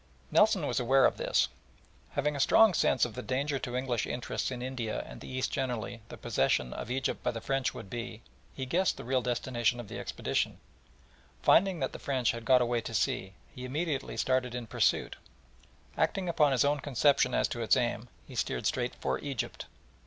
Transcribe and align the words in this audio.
Nelson 0.31 0.65
was 0.65 0.79
aware 0.79 1.05
of 1.05 1.17
this, 1.17 1.45
and 2.07 2.15
having 2.15 2.35
a 2.35 2.39
strong 2.39 2.73
sense 2.73 3.05
of 3.05 3.13
the 3.13 3.21
danger 3.21 3.59
to 3.59 3.75
English 3.75 4.07
interests 4.07 4.49
in 4.49 4.63
India 4.63 5.03
and 5.07 5.21
the 5.21 5.27
East 5.27 5.51
generally 5.51 6.01
the 6.09 6.17
possession 6.17 6.73
of 6.73 6.89
Egypt 6.89 7.21
by 7.21 7.29
the 7.29 7.39
French 7.39 7.75
would 7.75 7.87
be, 7.87 8.23
guessed 8.57 8.97
the 8.97 9.03
real 9.03 9.21
destination 9.21 9.79
of 9.79 9.89
the 9.89 9.99
expedition, 9.99 10.53
and 10.53 10.59
finding 11.43 11.81
that 11.81 11.91
the 11.93 11.99
French 11.99 12.31
had 12.31 12.45
got 12.45 12.63
away 12.63 12.81
to 12.81 12.95
sea, 12.95 13.33
immediately 13.55 14.17
started 14.17 14.55
in 14.55 14.65
pursuit, 14.65 15.17
and, 15.93 16.03
acting 16.03 16.27
upon 16.27 16.51
his 16.51 16.65
own 16.65 16.79
conception 16.79 17.35
as 17.35 17.47
to 17.47 17.61
its 17.61 17.77
aim, 17.77 18.07
steered 18.33 18.65
straight 18.65 18.95
for 18.95 19.19
Egypt. 19.19 19.67